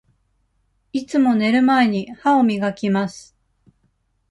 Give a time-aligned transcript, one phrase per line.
[0.93, 3.37] いつも寝る前に、歯を磨きます。